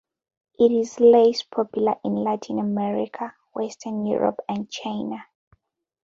[0.57, 5.25] It is less popular in Latin America, Western Europe, and China.